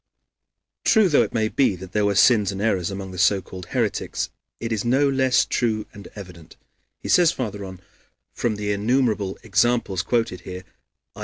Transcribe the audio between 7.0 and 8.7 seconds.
he says farther on, "from